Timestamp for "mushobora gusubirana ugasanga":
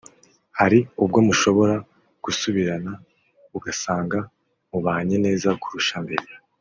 1.27-4.17